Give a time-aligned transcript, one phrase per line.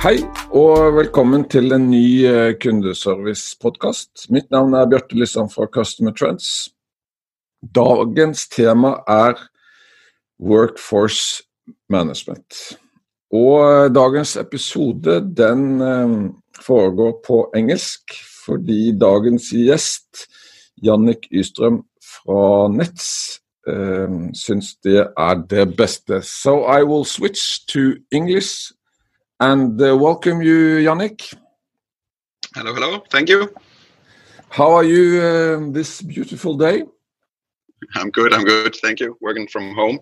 [0.00, 0.16] Hei
[0.56, 4.30] og velkommen til en ny eh, kundeservice-podkast.
[4.32, 6.70] Mitt navn er Bjarte Lysand fra Customer Trends.
[7.60, 9.36] Dagens tema er
[10.40, 11.44] Workforce
[11.92, 12.62] Management.
[13.28, 16.16] Og eh, dagens episode den eh,
[16.64, 20.24] foregår på engelsk fordi dagens gjest,
[20.80, 23.12] Jannik Ystrøm fra Nets,
[24.32, 26.22] syns det er det beste.
[26.24, 28.72] So I will switch to English
[29.40, 31.34] and uh, welcome you, Yannick.
[32.54, 33.02] Hello, hello.
[33.10, 33.52] Thank you.
[34.50, 36.84] How are you uh, this beautiful day?
[37.94, 38.34] I'm good.
[38.34, 38.76] I'm good.
[38.76, 39.16] Thank you.
[39.20, 40.00] Working from home,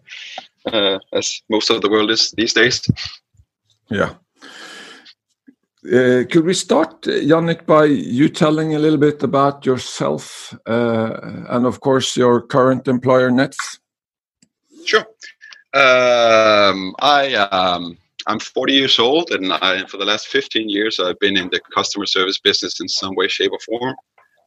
[0.73, 2.83] uh, as most of the world is these days.
[3.89, 4.15] Yeah.
[5.87, 11.65] Uh, could we start, Yannick, by you telling a little bit about yourself uh, and,
[11.65, 13.79] of course, your current employer, Nets?
[14.85, 15.07] Sure.
[15.73, 17.97] Um, I um,
[18.29, 21.61] I'm 40 years old, and I, for the last 15 years, I've been in the
[21.75, 23.97] customer service business in some way, shape, or form.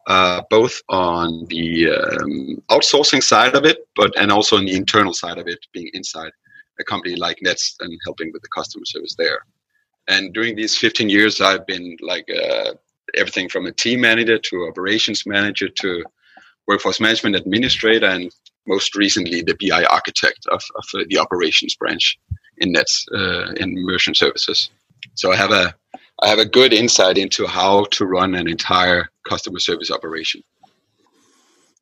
[0.08, 5.14] Uh, both on the um, outsourcing side of it, but and also on the internal
[5.14, 6.32] side of it, being inside
[6.80, 9.46] a company like Nets and helping with the customer service there.
[10.08, 12.74] And during these 15 years, I've been like uh,
[13.16, 16.04] everything from a team manager to operations manager to
[16.68, 18.32] workforce management administrator, and
[18.68, 22.18] most recently the BI architect of, of uh, the operations branch
[22.62, 24.70] in Nets uh, in merchant services.
[25.16, 25.76] So I have a
[26.24, 30.44] I have a good insight into how to run an entire customer service operation.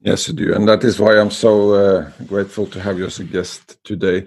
[0.01, 3.19] Yes, you do, and that is why I'm so uh, grateful to have you as
[3.19, 4.25] a guest today.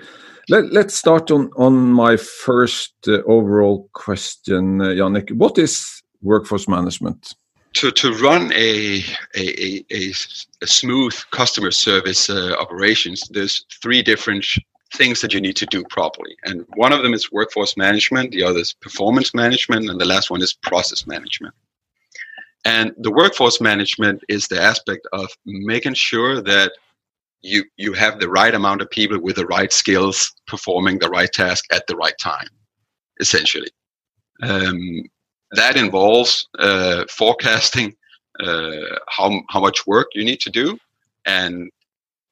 [0.50, 5.32] Let, us start on on my first uh, overall question, uh, Yannick.
[5.32, 7.34] What is workforce management?
[7.74, 9.02] To, to run a,
[9.34, 10.12] a, a,
[10.60, 14.44] a smooth customer service uh, operations, there's three different
[14.92, 16.36] things that you need to do properly.
[16.44, 20.30] And one of them is workforce management, the other is performance management, and the last
[20.30, 21.54] one is process management.
[22.64, 26.72] And the workforce management is the aspect of making sure that
[27.42, 31.32] you you have the right amount of people with the right skills performing the right
[31.32, 32.46] task at the right time,
[33.20, 33.70] essentially.
[34.42, 35.02] Um,
[35.52, 37.96] that involves uh, forecasting
[38.40, 40.78] uh, how how much work you need to do
[41.26, 41.70] and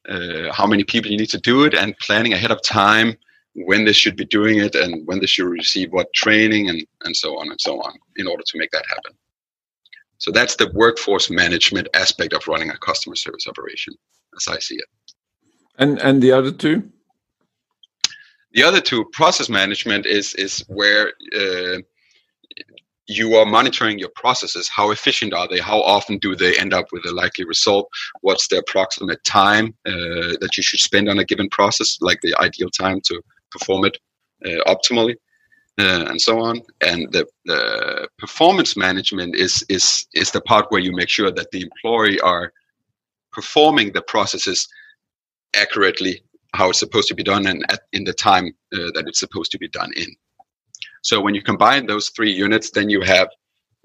[0.08, 3.16] uh, how many people you need to do it and planning ahead of time
[3.54, 7.16] when they should be doing it and when they should receive what training and, and
[7.16, 9.12] so on and so on in order to make that happen.
[10.18, 13.94] So that's the workforce management aspect of running a customer service operation,
[14.36, 14.84] as I see it.
[15.78, 16.90] And and the other two?
[18.52, 21.78] The other two, process management, is is where uh,
[23.10, 24.68] you are monitoring your processes.
[24.68, 25.58] How efficient are they?
[25.58, 27.88] How often do they end up with a likely result?
[28.20, 32.36] What's the approximate time uh, that you should spend on a given process, like the
[32.38, 33.20] ideal time to
[33.50, 33.98] perform it
[34.46, 35.16] uh, optimally,
[35.78, 36.62] uh, and so on.
[36.80, 41.50] And the, the performance management is is is the part where you make sure that
[41.50, 42.52] the employee are
[43.32, 44.68] performing the processes
[45.56, 46.22] accurately,
[46.54, 49.50] how it's supposed to be done, and at, in the time uh, that it's supposed
[49.50, 50.10] to be done in.
[51.02, 53.28] So when you combine those three units, then you have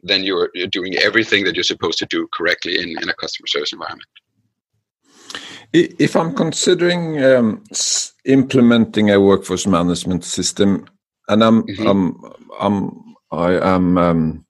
[0.03, 3.48] then you're, you're doing everything that you're supposed to do correctly in, in a customer
[3.48, 4.08] service environment.
[5.74, 7.64] If I'm considering um,
[8.24, 10.86] implementing a workforce management system,
[11.28, 11.90] and I'm, mm -hmm.
[11.90, 12.02] I'm,
[12.59, 14.46] I'm I am um,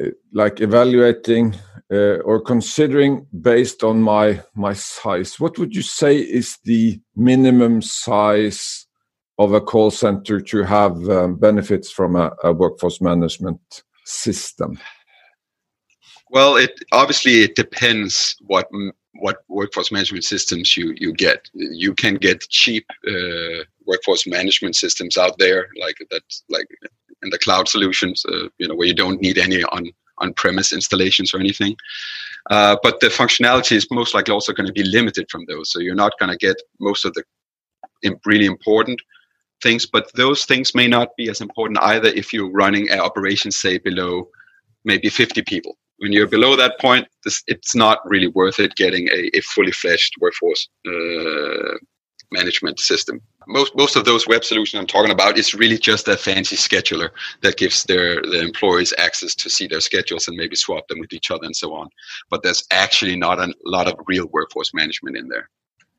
[0.00, 1.54] uh, like evaluating
[1.90, 7.80] uh, or considering based on my my size, what would you say is the minimum
[7.82, 8.83] size
[9.38, 14.78] of a call center to have um, benefits from a, a, workforce management system?
[16.30, 18.68] Well, it obviously it depends what
[19.16, 21.48] what workforce management systems you you get.
[21.54, 26.66] You can get cheap uh, workforce management systems out there, like that, like
[27.22, 31.34] in the cloud solutions, uh, you know, where you don't need any on on-premise installations
[31.34, 31.76] or anything.
[32.50, 35.72] Uh, but the functionality is most likely also going to be limited from those.
[35.72, 37.24] So you're not going to get most of the
[38.26, 39.00] really important
[39.64, 43.50] things, but those things may not be as important either if you're running an operation,
[43.50, 44.28] say, below
[44.84, 45.76] maybe 50 people.
[45.96, 49.72] When you're below that point, this, it's not really worth it getting a, a fully
[49.72, 51.78] fledged workforce uh,
[52.30, 53.20] management system.
[53.46, 57.10] Most most of those web solutions I'm talking about is really just a fancy scheduler
[57.42, 61.12] that gives their the employees access to see their schedules and maybe swap them with
[61.12, 61.88] each other and so on.
[62.30, 65.48] But there's actually not a lot of real workforce management in there.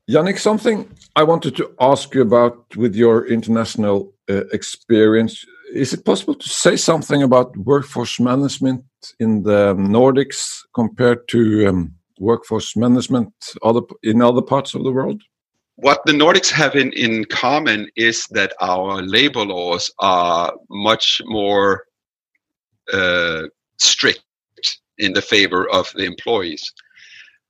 [0.09, 5.43] Yannick, something I wanted to ask you about with your international uh, experience.
[5.73, 8.85] Is it possible to say something about workforce management
[9.19, 15.23] in the Nordics compared to um, workforce management other in other parts of the world?
[15.77, 21.85] What the Nordics have in, in common is that our labor laws are much more
[22.93, 23.43] uh,
[23.79, 24.23] strict
[24.99, 26.71] in the favor of the employees.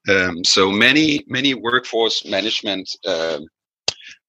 [0.07, 3.47] Um, so many many workforce management um,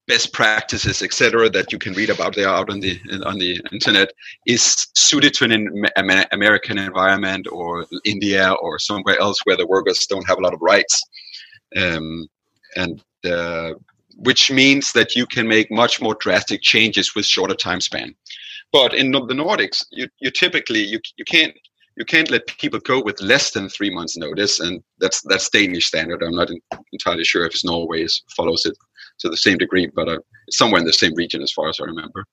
[0.06, 3.60] best practices, etc., that you can read about they are out on the on the
[3.72, 4.12] internet
[4.46, 5.86] is suited to an
[6.32, 10.60] American environment or India or somewhere else where the workers don't have a lot of
[10.62, 11.02] rights,
[11.76, 12.26] um,
[12.76, 13.72] and uh,
[14.16, 18.14] which means that you can make much more drastic changes with shorter time span.
[18.72, 21.54] But in the Nordics, you, you typically you you can't
[21.96, 25.86] you can't let people go with less than three months notice and that's that's danish
[25.86, 26.22] standard.
[26.22, 26.60] I'm not in,
[26.92, 28.06] entirely sure if norway
[28.36, 28.76] follows it
[29.20, 30.18] to the same degree but uh,
[30.50, 32.24] somewhere in the same region as far as i remember.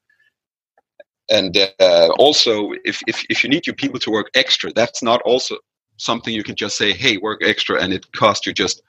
[1.29, 5.21] And uh, also if, if if you need your people to work extra that's not
[5.21, 5.55] also
[5.97, 8.81] something you can just say hey work extra and it costs you just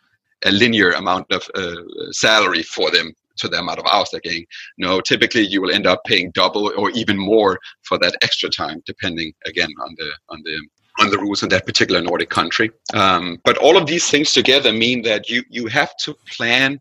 [0.44, 1.76] a linear amount of uh,
[2.10, 4.44] salary for them to the amount of hours getting.
[4.78, 8.82] No, typically you will end up paying double or even more for that extra time,
[8.86, 10.68] depending again on the on the
[11.00, 12.70] on the rules in that particular Nordic country.
[12.92, 16.80] Um, but all of these things together mean that you you have to plan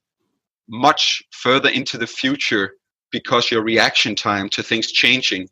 [0.69, 2.73] much further into the future
[3.11, 5.47] because your reaction time to things changing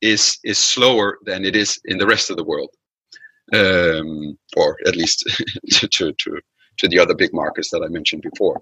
[0.00, 2.70] is is slower than it is in the rest of the world,
[3.54, 5.24] um, or at least
[5.70, 6.40] to, to to
[6.78, 8.60] to the other big markets that I mentioned before.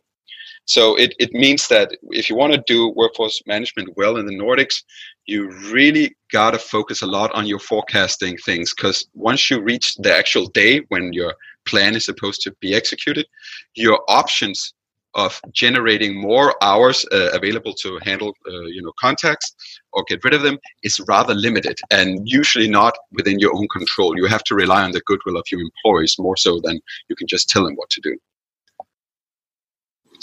[0.66, 4.34] So it, it means that if you want to do workforce management well in the
[4.34, 4.82] Nordics,
[5.26, 9.94] you really got to focus a lot on your forecasting things because once you reach
[9.96, 11.34] the actual day when your
[11.66, 13.26] plan is supposed to be executed,
[13.74, 14.72] your options
[15.16, 19.54] of generating more hours uh, available to handle uh, you know contacts
[19.92, 24.16] or get rid of them is rather limited and usually not within your own control.
[24.16, 27.28] You have to rely on the goodwill of your employees more so than you can
[27.28, 28.18] just tell them what to do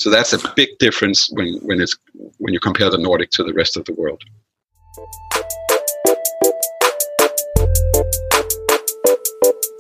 [0.02, 1.96] so that's a big difference when, when, it's,
[2.40, 4.22] when you compare the Nordic to the rest of the world.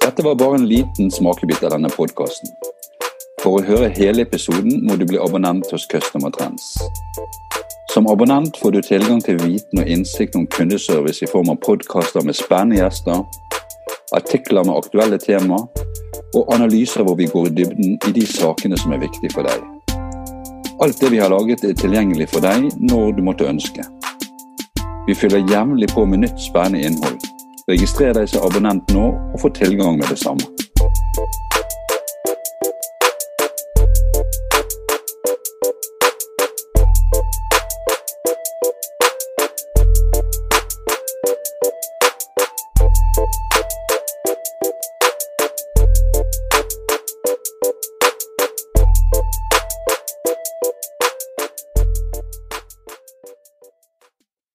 [0.01, 2.53] Dette var bare en liten smakebit av denne podkasten.
[3.41, 6.75] For å høre hele episoden må du bli abonnent hos Customer Trends.
[7.94, 12.21] Som abonnent får du tilgang til viten og innsikt om kundeservice i form av podkaster
[12.21, 13.25] med spennende gjester,
[14.13, 15.63] artikler med aktuelle tema
[16.38, 19.81] og analyser hvor vi går i dybden i de sakene som er viktige for deg.
[20.83, 23.83] Alt det vi har laget er tilgjengelig for deg når du måtte ønske.
[25.06, 27.19] Vi fyller jevnlig på med nytt spennende innhold.
[27.69, 30.60] Registrer deg som abonnent nå og få tilgang med det samme.